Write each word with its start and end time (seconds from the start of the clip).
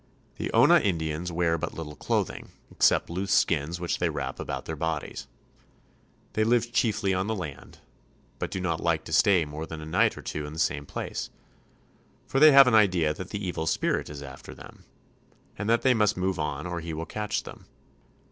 The 0.39 0.51
Ona 0.51 0.79
Indians 0.79 1.31
wear 1.31 1.59
but 1.59 1.75
little 1.75 1.95
clothing, 1.95 2.49
except 2.71 3.07
loose 3.11 3.31
skins 3.31 3.79
which 3.79 3.99
they 3.99 4.09
wrap 4.09 4.39
about 4.39 4.65
their 4.65 4.75
bodies. 4.75 5.27
They 6.33 6.43
live 6.43 6.71
chiefly 6.73 7.13
on 7.13 7.27
the 7.27 7.35
land, 7.35 7.77
but 8.39 8.49
do 8.49 8.59
not 8.59 8.81
like 8.81 9.03
to 9.03 9.13
stay 9.13 9.45
more 9.45 9.67
than 9.67 9.79
a 9.79 9.85
night 9.85 10.17
or 10.17 10.23
two 10.23 10.47
in 10.47 10.53
the 10.53 10.57
same 10.57 10.87
place, 10.87 11.29
for 12.25 12.39
they 12.39 12.51
have 12.51 12.65
an 12.65 12.73
idea 12.73 13.13
that 13.13 13.29
the 13.29 13.45
evil 13.47 13.67
spirit 13.67 14.09
is 14.09 14.23
after 14.23 14.55
them, 14.55 14.85
and 15.55 15.69
that 15.69 15.83
they 15.83 15.93
must 15.93 16.17
move 16.17 16.39
on 16.39 16.65
or 16.65 16.79
he 16.79 16.95
will 16.95 17.05
catch 17.05 17.43
them. 17.43 17.67